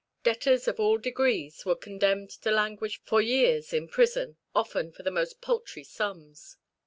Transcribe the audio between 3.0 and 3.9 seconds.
for years in